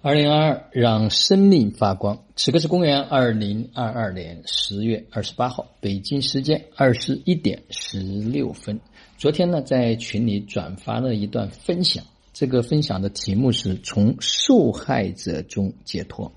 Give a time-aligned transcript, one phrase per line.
[0.00, 2.22] 二零二二，让生命发光。
[2.36, 8.78] 此刻是公元二零二二年十月二十八号，北京时间二十一点十六分。
[9.16, 16.30] 昨天呢，在群里转发了一段分享，这个分享的题目是从受害者中解脱。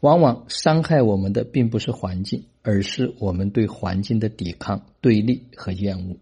[0.00, 6.16] 往往伤害我们的并不是环境，而是我们对环境的抵抗、对立和厌恶。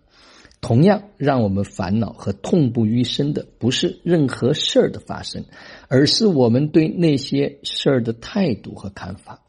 [0.61, 5.45] 同样让我们烦恼和痛不欲生的，不是任何事儿的发生，
[5.89, 9.41] 而是我们对那些事儿的态度和看法，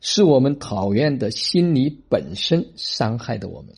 [0.00, 3.74] 是我们讨厌的心理本身伤害的我们。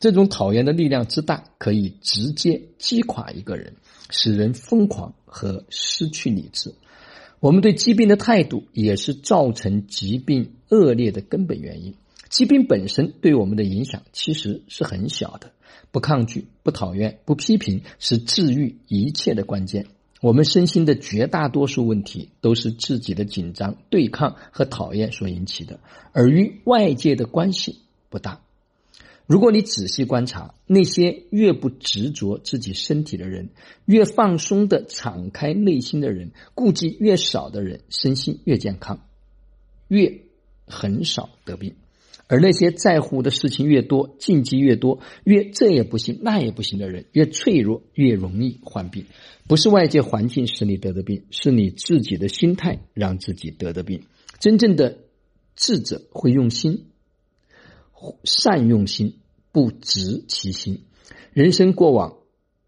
[0.00, 3.74] 这种讨厌的力量之大，可以直接击垮一个人，
[4.08, 6.74] 使人疯狂和失去理智。
[7.38, 11.94] 我们对疾病的态度，也是造成疾病恶劣的根本原因。
[12.28, 15.52] 疾病本身对我们的影响其实是很小的。
[15.90, 19.86] 不抗拒、不讨厌、不批评，是治愈一切的关键。
[20.20, 25.80] 我们身心的绝大多数问题，都是自己的紧张、对抗和讨厌所引起的，
[26.12, 28.42] 而与外界的关系不大。
[29.26, 33.48] 如果你仔细观察，那些越不执着自己身体的人，
[33.84, 39.06] 越放松的敞开内心的人，顾忌越少的人，身心越健康，
[39.88, 40.20] 越
[40.66, 41.76] 很少得病。
[42.30, 49.06] 而那些在乎的事情越多、禁忌越多、越这也不行那也不行的人，越脆弱，越容易患病。
[49.48, 54.04] 不是外界环境使你得的病，是你自己的心态让自己得的病。
[54.38, 54.98] 真正的
[55.56, 56.84] 智者会用心，
[58.22, 59.16] 善用心，
[59.50, 60.84] 不执其心。
[61.32, 62.18] 人生过往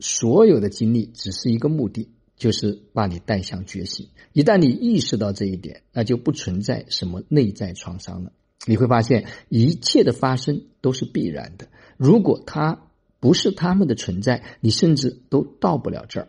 [0.00, 4.08] 所有的经历，只是一个目的，就是把你带向觉醒。
[4.32, 8.32] 一旦你意识到这一点，那就不存在什么内在创伤了。
[8.64, 11.66] 你会发现，一切的发生都是必然的。
[11.96, 12.86] 如果它
[13.18, 16.28] 不是他们的存在，你甚至都到不了这儿。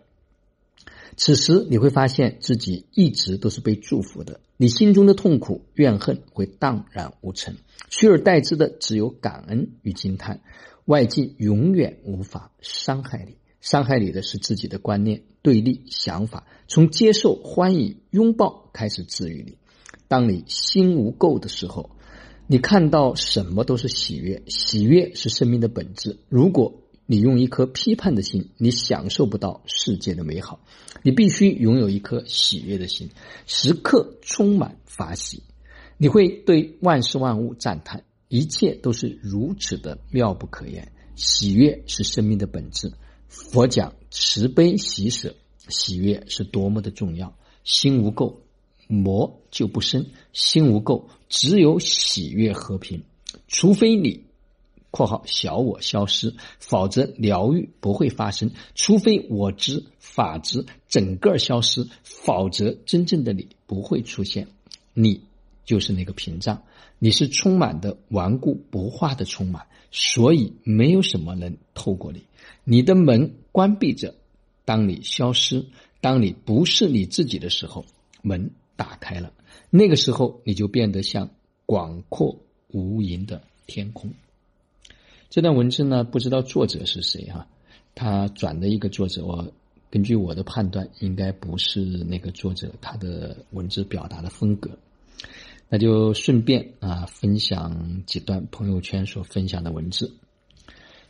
[1.15, 4.39] 此时，你会发现自己一直都是被祝福的。
[4.57, 7.57] 你心中的痛苦、怨恨会荡然无存，
[7.89, 10.41] 取而代之的只有感恩与惊叹。
[10.85, 16.47] 外境永远无法伤害你，伤害你的是自己的观念、对立想法。
[16.67, 19.57] 从接受、欢迎、拥抱开始治愈你。
[20.07, 21.91] 当你心无垢的时候。
[22.45, 26.17] 你看到什么都是喜悦，喜悦是生命的本质。
[26.27, 30.59] 如果你用一颗批判的心，你享受不到世界的美好。
[31.03, 33.09] 你必须拥有一颗喜悦的心，
[33.45, 35.43] 时刻充满法喜。
[35.97, 40.91] 你会对万事万物赞叹，一切都是如此的妙不可言。
[41.15, 42.91] 喜悦是生命的本质。
[43.27, 45.35] 佛讲慈悲喜舍，
[45.69, 47.37] 喜悦是多么的重要。
[47.63, 48.42] 心无垢。
[48.87, 53.03] 魔就不生，心无垢，只有喜悦和平。
[53.47, 54.23] 除非你
[54.91, 58.51] （括号小我）消失，否则疗愈不会发生。
[58.75, 64.47] 除非我知法知整个消失，否则真正的你不会出现。
[64.93, 65.21] 你
[65.65, 66.61] 就是那个屏障，
[66.99, 72.23] 你是充满的顽固不化的充满，所以没有什么能透过你。
[72.63, 74.13] 你的门关闭着，
[74.65, 75.65] 当你消失，
[76.01, 77.85] 当你不是你自己的时候，
[78.21, 78.51] 门。
[78.75, 79.33] 打开了，
[79.69, 81.29] 那个时候你就变得像
[81.65, 82.37] 广阔
[82.69, 84.13] 无垠的天空。
[85.29, 87.47] 这段文字呢，不知道作者是谁哈，
[87.95, 89.51] 他转的一个作者，我
[89.89, 94.71] 根据我的判断，应该不是那个作者他的文字表达的风格。
[95.69, 100.13] 那就顺便啊，分享几段朋友圈所分享的文字。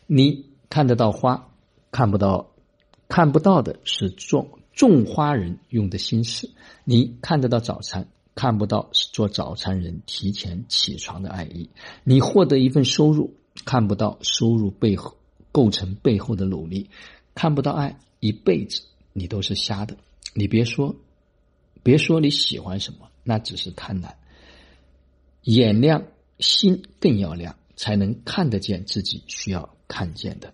[0.08, 1.50] 你看得到花，
[1.92, 2.52] 看不到，
[3.10, 4.60] 看不到的是种。
[4.74, 6.50] 种花人用的心思，
[6.84, 11.70] 你看得到早餐，看不到是做早餐人提前起床的爱意。
[12.04, 13.36] 你获得一份收入，
[13.66, 15.16] 看不到收入背后
[15.52, 16.90] 构成背后的努力，
[17.36, 18.82] 看不到爱，一辈子
[19.14, 19.96] 你都是瞎的。
[20.34, 20.96] 你别说，
[21.84, 24.14] 别说你喜欢什么，那只是贪婪。
[25.44, 26.04] 眼亮，
[26.40, 30.52] 心更要亮，才能看得见自己需要看见的。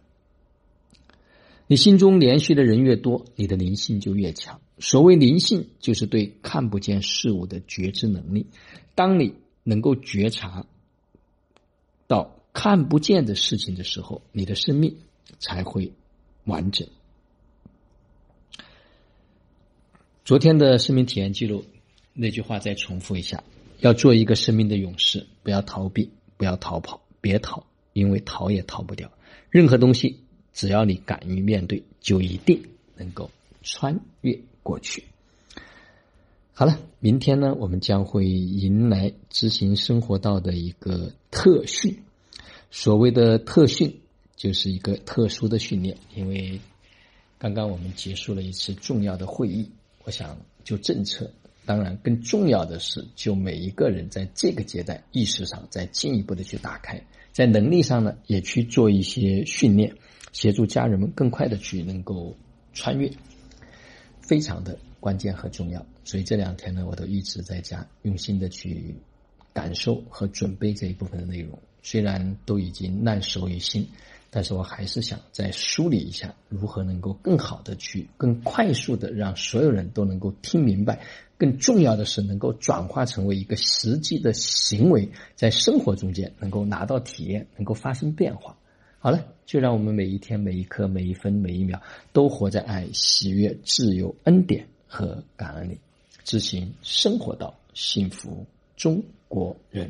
[1.72, 4.60] 你心中连续的人越多，你的灵性就越强。
[4.80, 8.48] 所谓灵性，就是对看不见事物的觉知能力。
[8.96, 10.66] 当你能够觉察
[12.08, 14.98] 到看不见的事情的时候，你的生命
[15.38, 15.94] 才会
[16.44, 16.88] 完整。
[20.26, 21.66] 昨天的生命体验记录
[22.14, 23.44] 那句话再重复一下：
[23.78, 29.12] 要做一个生命的勇士，不要逃避，不要逃跑，别逃，因为逃也逃不掉。
[29.52, 30.24] 任何东西。
[30.54, 32.62] 只要你敢于面对，就一定
[32.96, 33.30] 能够
[33.62, 35.04] 穿越过去。
[36.54, 41.98] 好了，明天呢，我们将会迎来执行生活道的一个特训。
[42.70, 44.00] 所谓的特训，
[44.36, 45.96] 就是一个特殊的训练。
[46.16, 46.60] 因为
[47.38, 49.70] 刚刚我们结束了一次重要的会议，
[50.04, 51.32] 我想就政策
[51.66, 57.02] 当然，更重要的是，就每一个人在这个阶段意识上再进一步的去打开，
[57.32, 59.96] 在能力上呢，也去做一些训练，
[60.32, 62.36] 协助家人们更快的去能够
[62.74, 63.12] 穿越，
[64.22, 65.86] 非常的关键和重要。
[66.04, 68.96] 所以这两天呢，我都一直在家用心的去
[69.54, 71.58] 感受和准备这一部分的内容。
[71.82, 73.88] 虽然都已经烂熟于心，
[74.30, 81.00] 但是我还是想再梳理一下，如何能够更好的去、更快速的让所有人都能够听明白。
[81.38, 88.58] 更重要的是，能够转化成为一个实际的行为，在生活中间能够拿到体验，能够发生变化。
[89.02, 91.82] 好了，就让我们每一天、每一刻、每一分、每一秒，
[92.12, 95.78] 都活在爱、喜悦、自由、恩典和感恩里，
[96.26, 99.90] 执行生活到幸福中国人。